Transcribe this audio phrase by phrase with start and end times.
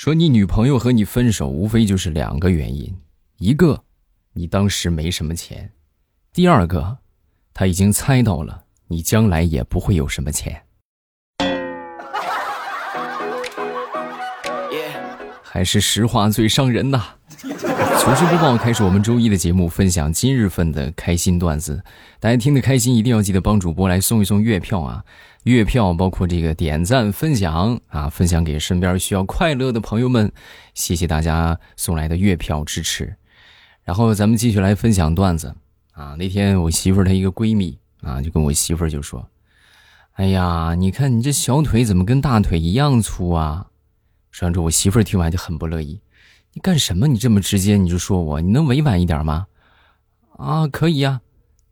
[0.00, 2.90] 说你女朋友和你分手，无非就是两个原因：
[3.36, 3.84] 一个，
[4.32, 5.68] 你当时没什么钱；
[6.32, 6.96] 第二个，
[7.52, 10.62] 他已经猜到了你将来也不会有什么钱。
[15.42, 17.02] 还是实话最伤人呐！
[17.98, 21.84] 糗事播报开始，我们周一的节目，分享今日份的开心段子。
[22.18, 25.04] 大家听得开心，一定要记得帮主播来送一送月票啊！
[25.44, 30.30] 月票包括这个点赞、分享啊，分享给身边需要快乐的朋友们。
[30.74, 33.16] 谢谢大家送来的月票支持。
[33.82, 35.54] 然后咱们继续来分享段子
[35.92, 36.14] 啊！
[36.18, 39.26] 那天我媳妇儿她一个闺蜜啊，就跟我媳妇儿就说
[40.12, 43.68] ：“哎呀，你看你这小腿怎么跟大腿一样粗啊？”
[44.30, 45.98] 说完之后，我媳妇儿听完就很不乐意
[46.52, 47.08] ：“你干什么？
[47.08, 49.46] 你这么直接，你就说我，你能委婉一点吗？”
[50.36, 51.22] 啊，可以呀，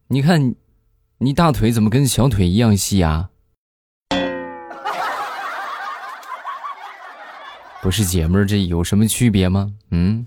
[0.09, 0.55] 你看，
[1.19, 3.29] 你大腿怎么跟小腿一样细啊？
[7.81, 9.73] 不是姐们儿，这有什么区别吗？
[9.91, 10.27] 嗯。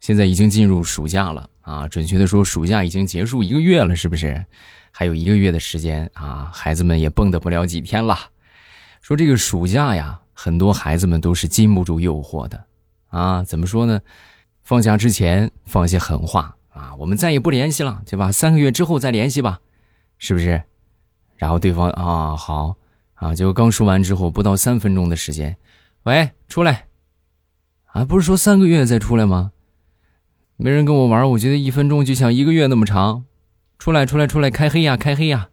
[0.00, 4.44] 现在已经进入暑假了啊，准确的说，暑假已经结束一个月了，是不是？
[4.90, 8.18] 还有一个月的时间啊，孩子们也蹦跶不了几天了。
[9.00, 12.64] 说这个暑假呀，很多孩子们都是禁不住诱惑的
[13.08, 13.44] 啊。
[13.44, 14.00] 怎么说呢？
[14.62, 18.32] 放假之前放些狠话啊，我们再也不联系了，对吧？
[18.32, 19.60] 三个月之后再联系吧，
[20.16, 20.62] 是不是？
[21.36, 22.76] 然后对方啊好
[23.14, 25.56] 啊，结果刚说完之后，不到三分钟的时间，
[26.04, 26.86] 喂，出来
[27.92, 29.52] 啊，不是说三个月再出来吗？
[30.56, 33.24] 没人跟我玩，我觉得一分钟就像一个月那么长。
[33.78, 35.48] 出来，出来，出来，开黑呀，开黑呀！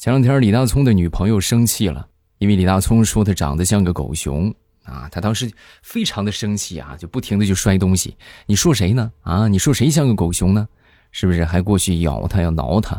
[0.00, 4.50] 前两天李大聪的女朋友生气了，因为李大聪说他长得像个狗熊
[4.84, 8.16] 啊，他当时非常的生气啊，就不停的就摔东西。
[8.46, 9.12] 你说谁呢？
[9.20, 10.66] 啊，你说谁像个狗熊呢？
[11.12, 11.44] 是不是？
[11.44, 12.94] 还过去咬他，要挠他。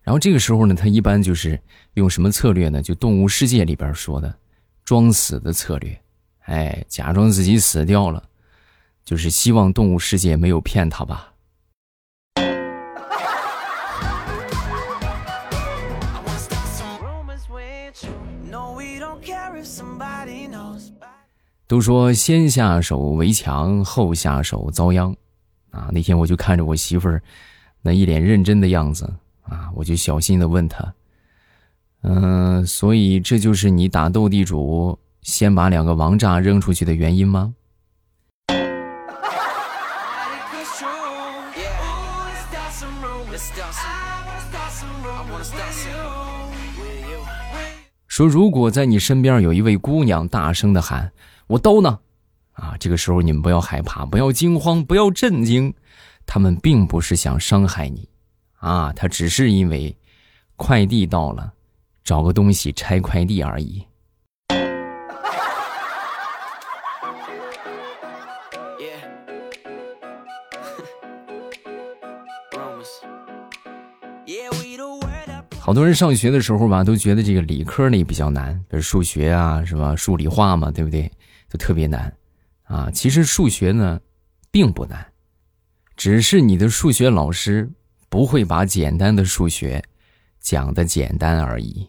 [0.00, 1.60] 然后这个时候呢，他一般就是
[1.94, 2.80] 用什么策略呢？
[2.80, 4.32] 就动物世界里边说的
[4.84, 6.00] 装死的策略，
[6.44, 8.22] 哎，假装自己死掉了，
[9.04, 11.32] 就是希望动物世界没有骗他吧。
[21.68, 25.14] 都说先下手为强，后下手遭殃，
[25.70, 27.22] 啊，那天我就看着我媳妇儿
[27.82, 29.08] 那一脸认真的样子。
[29.50, 29.70] 啊！
[29.74, 30.92] 我就小心的问他
[32.04, 37.54] ：“嗯，所以这就是你打斗地主先把两个王炸扔出去的原因吗？”
[48.06, 51.10] 说如果在你身边有一位姑娘大声的喊
[51.48, 51.98] “我刀呢”，
[52.52, 55.74] 啊，这个时候你们不要害怕，不要惊慌，不要震惊，
[56.26, 58.06] 他们并不是想伤害你。
[58.58, 59.96] 啊，他只是因为
[60.56, 61.52] 快递到了，
[62.04, 63.84] 找个东西拆快递而已。
[75.58, 79.94] 好多人上学的时候吧，都觉得这个理科那比较难，比如数学啊，是吧？
[79.94, 81.10] 数理化嘛，对不对？
[81.50, 82.12] 就特别难
[82.64, 82.90] 啊。
[82.90, 84.00] 其实数学呢，
[84.50, 85.06] 并不难，
[85.96, 87.70] 只是你的数学老师。
[88.10, 89.84] 不会把简单的数学
[90.40, 91.86] 讲的简单而已。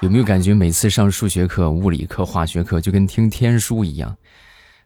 [0.00, 4.16] 有没有感觉每次上数学课、物理课、化学课就跟听天书一样？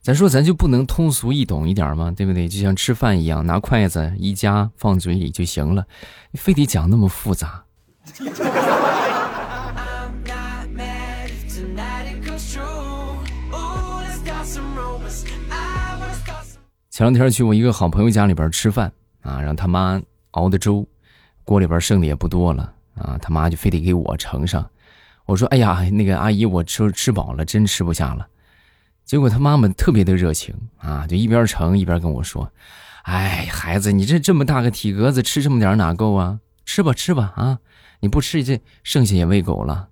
[0.00, 2.12] 咱说咱就不能通俗易懂一点吗？
[2.16, 2.48] 对不对？
[2.48, 5.86] 就像吃饭一样，拿筷子一夹放嘴里就行了，
[6.32, 7.64] 你非得讲那么复杂？
[16.92, 18.92] 前两天去我一个好朋友家里边吃饭
[19.22, 19.98] 啊，让他妈
[20.32, 20.86] 熬的粥，
[21.42, 24.68] 锅里边剩的也不多了啊，他妈就非得给我盛上。
[25.24, 28.28] 我说：“哎呀，那个阿姨，我吃吃饱了，真吃不下了。”
[29.06, 32.52] 结果他妈妈特别的热情啊，就一边盛一边跟我说
[33.08, 36.40] ：“哎，孩子，你这这么大个体格子，吃这么点哪够啊？
[36.66, 37.58] 吃吧吃吧啊，
[38.00, 39.88] 你不吃这剩下也喂狗了。”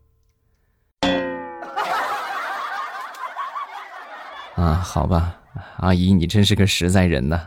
[4.57, 5.40] 啊，好吧。
[5.79, 7.41] 阿姨，你真是个实在人呐！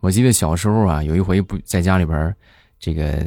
[0.00, 2.34] 我记得小时候啊，有一回不在家里边，
[2.78, 3.24] 这个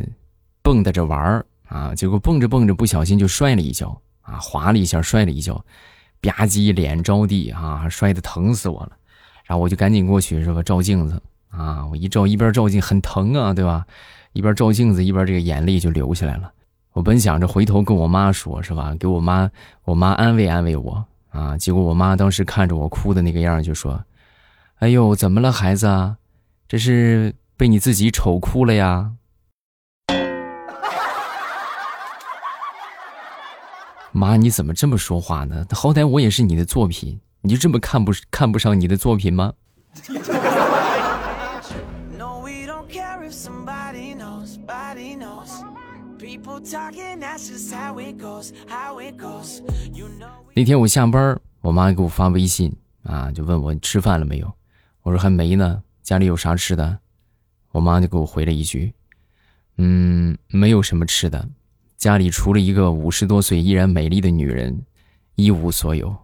[0.61, 5.55] 蹦跶着玩儿啊，结果蹦着蹦着不小心就摔了一跤啊，滑了一下，摔了一跤，
[6.21, 8.91] 吧唧脸着地啊，摔得疼死我了。
[9.45, 11.21] 然后我就赶紧过去是吧，照镜子
[11.57, 13.85] 啊，我一照一边照镜很疼啊，对吧？
[14.33, 16.51] 一边照镜子一边这个眼泪就流下来了。
[16.91, 18.93] 我本想着回头跟我妈说，是吧？
[18.99, 19.49] 给我妈
[19.85, 21.57] 我妈安慰安慰我啊。
[21.57, 24.03] 结果我妈当时看着我哭的那个样就说
[24.79, 26.15] ：“哎呦，怎么了孩子？
[26.67, 29.11] 这是被你自己丑哭了呀？”
[34.11, 35.65] 妈，你怎么这么说话呢？
[35.71, 39.53] 好歹我也是你的作品，你就这么看不看不上你的作品吗？
[50.53, 52.71] 那天我下班，我妈给我发微信
[53.01, 54.53] 啊，就问我吃饭了没有？
[55.01, 56.99] 我说还没呢，家里有啥吃的？
[57.71, 58.93] 我妈就给我回了一句
[59.77, 61.49] ：“嗯，没有什么吃的。”
[61.97, 64.85] 家里除了一个五十多岁依然美丽的女人，
[65.33, 66.15] 一无所有。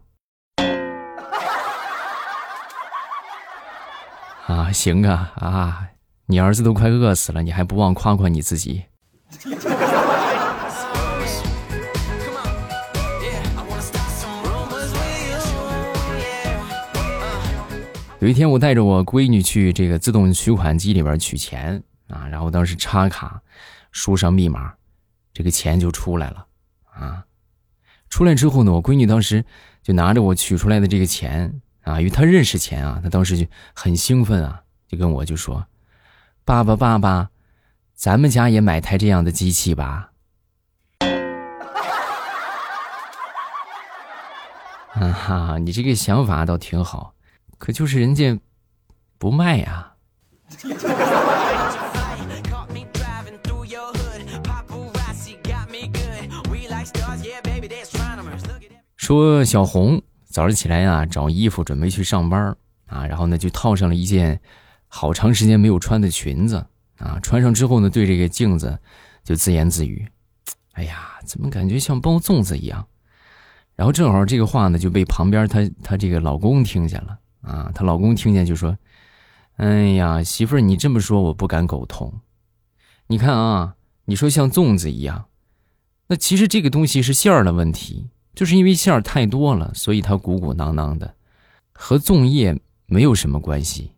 [4.45, 5.87] 啊，行啊啊！
[6.27, 8.83] 你儿子都快饿死了，你还不忘夸夸你自己。
[18.21, 23.41] 有一天，我带着我闺女去这个自动取款机里边取钱啊，然后当时插卡，
[23.91, 24.75] 输上密码。
[25.33, 26.45] 这个钱就出来了，
[26.93, 27.25] 啊，
[28.09, 29.43] 出来之后呢，我闺女当时
[29.81, 35.65] 就拿着我取出来的这个钱啊，因为她认识钱啊，她当时就很兴奋啊，就跟我就说
[36.45, 37.31] ：“爸爸，爸爸，
[37.95, 40.11] 咱们家也买台这样的机器吧。
[44.93, 47.15] ”啊哈，你这个想法倒挺好，
[47.61, 48.35] 可就是人家
[49.19, 49.93] 不卖呀。
[58.95, 64.41] 说小红早上起来呀，找衣服准备去上班啊，然后呢就套上了一件
[64.87, 66.65] 好长时间没有穿的裙子
[66.97, 68.79] 啊，穿上之后呢，对这个镜子
[69.23, 70.09] 就自言自语
[70.73, 72.87] ：“哎呀，怎么感觉像包粽子一样？”
[73.77, 78.77] 然后正好这个话呢就被旁边她她这个老公听见了啊，她老公听见就说
[79.57, 82.21] ：“哎呀，媳妇儿，你这么说我不敢苟同。
[83.07, 85.25] 你看啊，你说像粽子一样，
[86.07, 91.15] 那其实这个东西是馅儿的问题。”就是因为馅儿太多了，所以它鼓鼓囊囊的，
[91.73, 93.91] 和粽叶没有什么关系。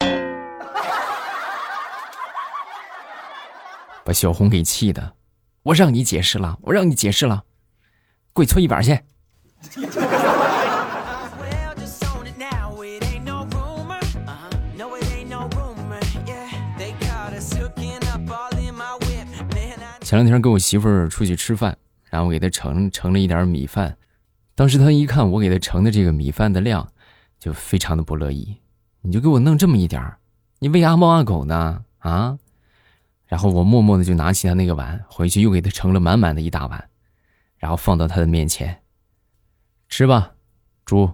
[4.04, 5.14] 把小红给气的，
[5.62, 7.44] 我让你解释了，我让你解释了，
[8.32, 9.00] 跪搓衣板去。
[20.08, 21.76] 前两天跟我媳妇儿出去吃饭。
[22.08, 23.98] 然后给她盛盛了一点米饭，
[24.54, 26.90] 当时她一看我给她盛的这个米饭的量，
[27.38, 28.56] 就非常的不乐意。
[29.02, 30.18] 你就给我弄这么一点儿
[30.60, 32.38] 你喂阿猫阿狗呢啊？
[33.26, 36.88] 然后我默默的就拿起他那个碗，回去又给他盛了满满的一大碗，
[37.58, 38.80] 然后放到他的面前，
[39.90, 40.32] 吃吧，
[40.86, 41.12] 猪。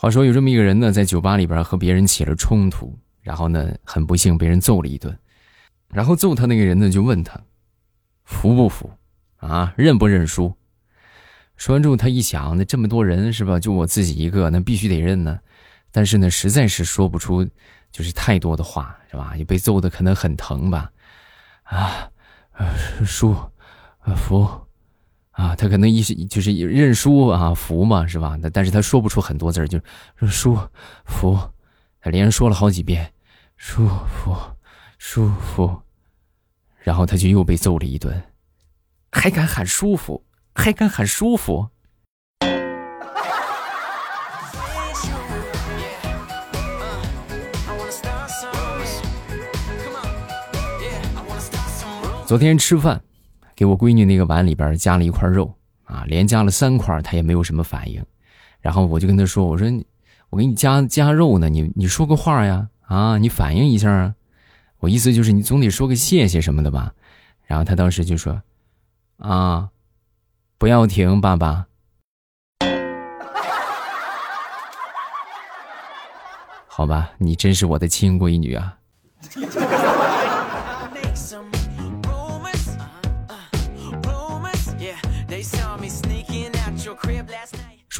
[0.00, 5.14] 话说有这么一个人呢，在酒吧里边和别人起了冲突，然后呢，很不幸被人揍了一顿。
[5.88, 7.38] 然后揍他那个人呢，就问他
[8.24, 8.90] 服不服
[9.36, 10.56] 啊，认不认输？
[11.58, 13.60] 说完之后，他一想，那这么多人是吧？
[13.60, 15.38] 就我自己一个，那必须得认呢。
[15.92, 17.46] 但是呢，实在是说不出，
[17.92, 19.36] 就是太多的话，是吧？
[19.36, 20.90] 也被揍的可能很疼吧？
[21.64, 22.10] 啊，
[23.04, 23.36] 输，
[24.16, 24.48] 服。
[25.40, 28.36] 啊，他可能意思就是认输啊，服嘛，是吧？
[28.42, 29.80] 但但是他说不出很多字儿，就
[30.28, 30.54] 舒
[31.06, 31.38] 服，
[31.98, 33.10] 他连说了好几遍，
[33.56, 34.36] 舒服，
[34.98, 35.80] 舒服，
[36.80, 38.22] 然后他就又被揍了一顿，
[39.12, 40.22] 还敢喊舒服，
[40.54, 41.66] 还敢喊舒服。
[52.26, 53.02] 昨天吃饭。
[53.60, 58.02] 给我闺女那个碗里边加了一块肉啊，连加了三块，她也没有什么反应。
[58.58, 59.70] 然后我就跟她说：“我说，
[60.30, 64.14] 我给你加加肉呢，你你说个话呀，啊，你反应一下啊。
[64.78, 66.94] 我意思就是你总得说个谢谢什么的吧。”
[67.44, 68.40] 然后她当时就说
[69.20, 69.68] ：“啊，
[70.56, 71.66] 不要停，爸爸。
[76.66, 78.78] ”好吧，你真是我的亲闺女啊。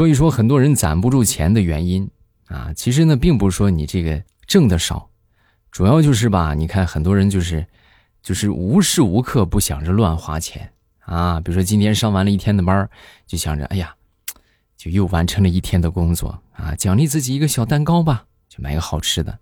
[0.01, 2.09] 说一说很多人攒不住钱的原因
[2.47, 5.11] 啊，其实呢，并不是说你这个挣的少，
[5.71, 7.67] 主要就是吧，你看很多人就是，
[8.23, 11.39] 就是无时无刻不想着乱花钱啊。
[11.39, 12.89] 比如说今天上完了一天的班
[13.27, 13.95] 就想着，哎呀，
[14.75, 19.39] 就又完成了一天的工作啊，奖励自己一个小蛋糕吧，就买个好吃的，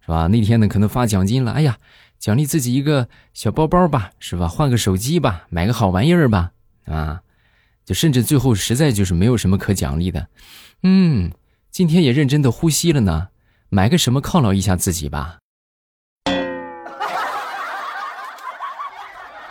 [0.00, 0.26] 是吧？
[0.26, 1.76] 那天呢可能发奖金了，哎呀，
[2.18, 4.48] 奖励自己一个小包包吧，是吧？
[4.48, 6.52] 换个手机吧，买个好玩意儿吧，
[6.86, 7.20] 啊，
[7.84, 10.28] 就甚至最后实在就是没有什么可奖励的，
[10.82, 11.30] 嗯。
[11.70, 13.28] 今天也认真的呼吸了呢，
[13.70, 15.38] 买个什么犒劳一下自己吧。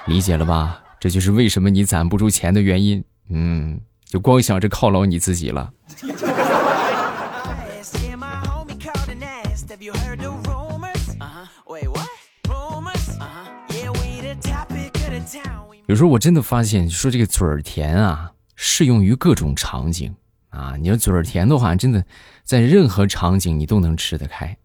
[0.05, 0.83] 理解了吧？
[0.99, 3.03] 这就是为什么你攒不住钱的原因。
[3.29, 5.73] 嗯，就光想着犒劳你自己了。
[15.91, 20.15] 有时候我真的发现，说这个嘴儿甜啊，适用于各种场景。
[20.47, 22.05] 啊，你要嘴儿甜的话，真的，
[22.45, 24.57] 在任何场景你都能吃得开。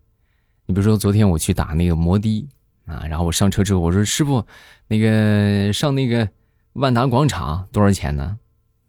[0.67, 2.49] 你比如说，昨天我去打那个摩的
[2.85, 4.47] 啊，然后我上车之后，我说师傅，
[4.87, 6.29] 那个上那个
[6.75, 8.39] 万达广场多少钱呢？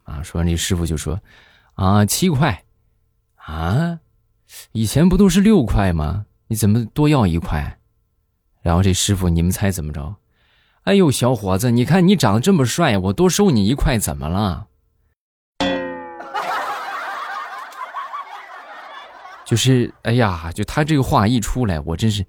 [0.04, 1.20] 啊，说完那师傅就说，
[1.74, 2.62] 啊，七块。
[3.34, 3.98] 啊，
[4.70, 6.26] 以前不都是六块吗？
[6.46, 7.80] 你怎么多要一块？
[8.62, 10.14] 然后这师傅，你们猜怎么着？
[10.88, 14.68] 哎呦，小伙子，你看你长得这么帅，我多收你一块怎么了？
[19.44, 22.24] 就是，哎呀，就他这个话一出来，我真是，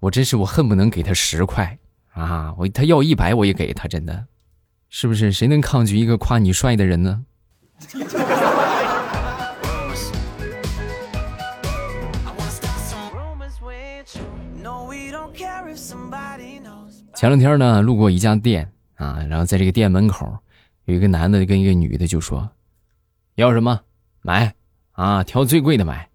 [0.00, 1.78] 我真是，我恨不能给他十块
[2.12, 2.52] 啊！
[2.58, 4.26] 我他要一百，我也给他，真的，
[4.88, 5.30] 是不是？
[5.30, 7.24] 谁能抗拒一个夸你帅的人呢？
[17.20, 20.38] 前两天呢，路过一家店啊，然后在这个店门口，
[20.86, 22.50] 有一个男的跟一个女的就说
[23.36, 23.78] ：“要什么
[24.22, 24.54] 买
[24.92, 25.22] 啊？
[25.22, 26.08] 挑最贵的买。”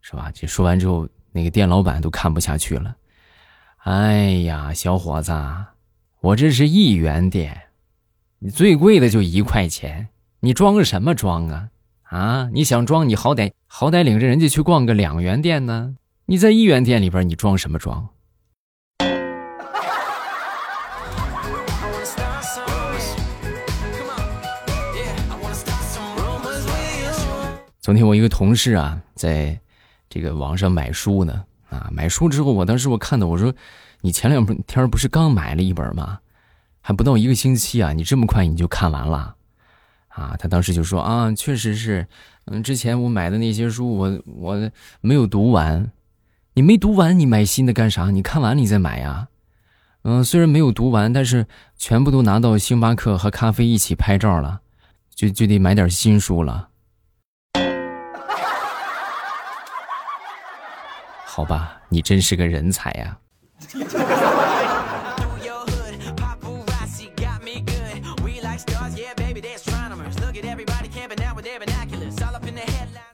[0.00, 0.30] 是吧？
[0.32, 2.96] 这说完之后，那个店老板都看不下去了。
[3.80, 5.30] 哎呀，小伙子，
[6.22, 7.64] 我这是一元店，
[8.38, 10.08] 你最贵的就一块钱，
[10.40, 11.68] 你装什么装啊？
[12.04, 15.94] 啊，你想装，你好歹好歹领着人家去逛个两元店呢。
[16.24, 18.08] 你在一元店里边，你装什么装？
[27.84, 29.60] 昨天我一个同事啊，在。
[30.08, 33.52] 这个网上买书呢，啊，买书之后，我当时我看到，我说，
[34.00, 36.20] 你前两天不是刚买了一本吗？
[36.80, 39.34] 还不到一个星期啊，你这么快你就看完了，
[40.08, 42.06] 啊，他当时就说啊，确实是，
[42.44, 45.90] 嗯，之前我买的那些书，我我没有读完，
[46.54, 48.10] 你没读完，你买新的干啥？
[48.10, 49.28] 你看完你再买呀，
[50.04, 54.60] 嗯，虽然没有读完，但是全部都拿到星巴克和咖啡一起拍照了，
[55.12, 56.68] 就就得买点新书了。
[61.36, 63.18] 好吧，你真是个人才呀！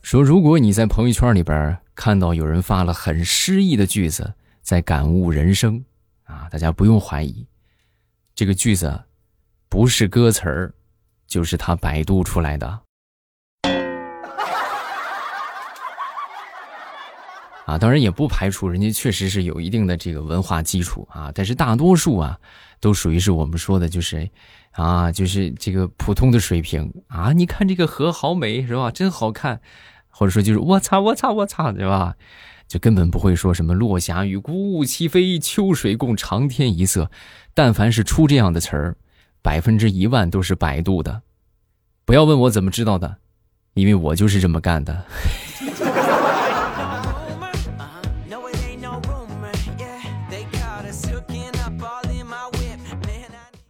[0.03, 5.83] 说，如果你在朋友圈里边看到有人发了很诗意的句子，在感悟人生，
[6.25, 7.47] 啊，大家不用怀疑，
[8.35, 9.03] 这个句子
[9.71, 10.75] 不是歌词儿，
[11.27, 12.81] 就是他百度出来的。
[17.67, 22.39] 啊，当然也不排除人家确实是有一定的这个文化基础啊，但是大多数啊，
[22.81, 24.29] 都属于是我们说的，就是，
[24.73, 27.33] 啊，就是这个普通的水平啊。
[27.33, 28.91] 你看这个河好美，是吧？
[28.91, 29.61] 真好看，
[30.09, 32.17] 或者说就是我操我操我操，对吧？
[32.67, 37.11] 就根本不会说什么落霞与孤鹜齐飞，秋水共长天一色。
[37.53, 38.97] 但凡是出这样的词儿，
[39.43, 41.23] 百分之一万都是百度的。
[42.05, 43.17] 不要问我怎么知道的，
[43.75, 45.05] 因为我就是这么干的。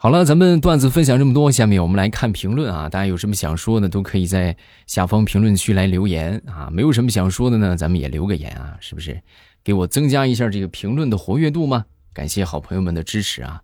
[0.03, 2.89] 好了，咱们段子分享这么多，下面我们来看评论啊！
[2.89, 6.71] 大家有什么想说的，都可以在下方评论区来留言啊！
[6.73, 9.21] 没有什么想说的呢，咱们也留个言啊，是不是？
[9.63, 11.85] 给我增加一下这个评论的活跃度吗？
[12.15, 13.61] 感谢好朋友们的支持啊！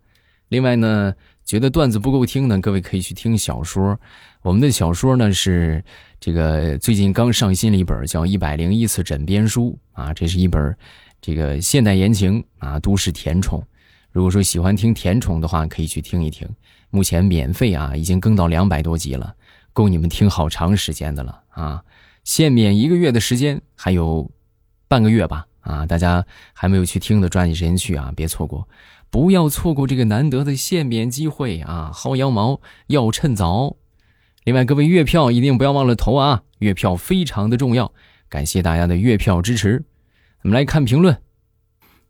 [0.51, 1.15] 另外呢，
[1.47, 3.99] 觉得段子不够听呢，各位可以去听小说。
[4.43, 5.83] 我们的小说呢是
[6.21, 10.77] 这个最近刚上新了一本叫《一百零一次枕边书》啊，这是一本
[11.19, 13.67] 这个现代言情啊，都市甜宠。
[14.17, 16.49] 如果说喜欢听甜宠的话，可以去听一听。
[16.89, 19.35] 目前免费啊，已经更到两百多集了，
[19.75, 21.85] 够你们听好长时间的了啊！
[22.25, 24.31] 限免一个月的时间，还有
[24.89, 25.85] 半个月吧啊！
[25.85, 28.67] 大家还没有去听的，抓紧时间去啊，别错过，
[29.11, 31.91] 不要错过这个难得的限免机会啊！
[31.93, 33.77] 薅羊毛要趁早。
[34.45, 37.93] 另外，各位月票一定不要忘了投啊，月票非常的重要，
[38.31, 39.85] 感谢大家的月票支持。
[40.41, 41.19] 我们来看评论。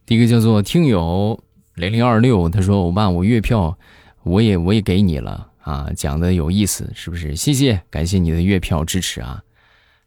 [0.05, 1.43] 第一个叫做听友
[1.77, 3.79] 零零二六，他说：“欧巴，我月票
[4.23, 7.37] 我也我也给你了啊，讲的有意思，是不是？
[7.37, 9.43] 谢谢，感谢你的月票支持啊。”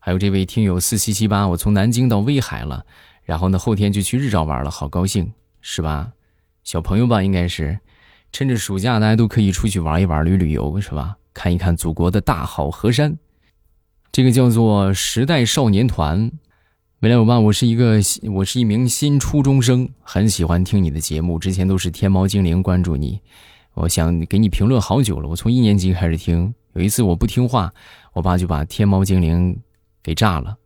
[0.01, 2.83] 还有这位听友四七七八，我从南京到威海了，
[3.23, 6.11] 然后呢后天就去日照玩了，好高兴，是吧？
[6.63, 7.77] 小朋友吧，应该是
[8.31, 11.17] 趁着暑假，大家都可以出去玩一玩、旅旅游，是吧？
[11.35, 13.15] 看一看祖国的大好河山。
[14.11, 16.31] 这个叫做时代少年团，
[17.01, 17.97] 未来我爸，我是一个
[18.29, 23.21] 我是一名新初中生，很喜欢听你的节目，之前都是天猫精灵关注你，
[23.73, 27.73] 我想给你评论好久了，我从一年级开始听，有一次我不听话，
[28.11, 29.57] 我爸就把天猫精灵
[30.03, 30.57] 给炸了，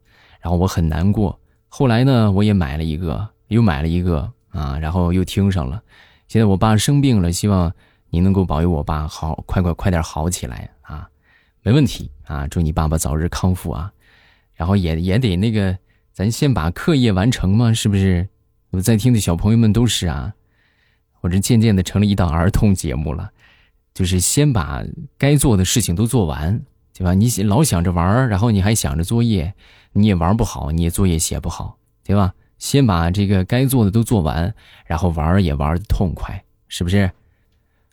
[0.42, 5.84] 然后我很难过，后来呢，我也买了一个，又买了一个啊，然后又听上了，
[6.28, 7.72] 现在我爸生病了，希望
[8.10, 11.08] 你能够保佑我爸好，快快快点好起来啊。
[11.62, 12.48] 没问题啊！
[12.48, 13.94] 祝你爸爸早日康复啊！
[14.56, 15.78] 然后也也得那个，
[16.14, 18.30] 咱先把课业完成嘛，是不是？
[18.70, 20.32] 我在听的小朋友们都是啊。
[21.22, 23.32] 我这渐渐的成了一档儿童节目了，
[23.96, 24.84] 就是先把
[25.18, 26.62] 该做的事情都做完，
[26.96, 27.16] 对吧？
[27.16, 29.52] 你老想着玩，然后你还想着作业，
[29.94, 32.32] 你也玩不好，你也作业写不好，对吧？
[32.60, 34.54] 先把这个该做的都做完，
[34.86, 37.10] 然后玩也玩的痛快，是不是？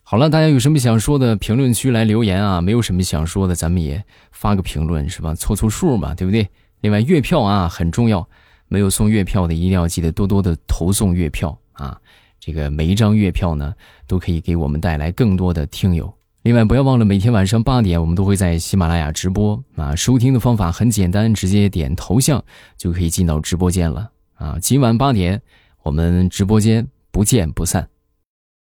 [0.03, 2.61] 好了，大家有什么想说的，评论区来留言啊！
[2.61, 5.33] 没有什么想说的，咱们也发个评论是吧？
[5.33, 6.47] 凑凑数嘛，对不对？
[6.81, 8.27] 另外，月票啊很重要，
[8.67, 11.99] 没有送月票的一定要记得多多的投送月票啊！
[12.39, 13.73] 这个每一张月票呢，
[14.07, 16.11] 都可以给我们带来更多的听友。
[16.41, 19.95] 另外，不要忘了每天晚上八点，我们都会在喜马拉雅直播啊！
[19.95, 22.43] 收听的方法很简单，直接点头像
[22.77, 24.57] 就可以进到直播间了啊！
[24.59, 25.39] 今晚八点，
[25.83, 27.87] 我们直播间不见不散。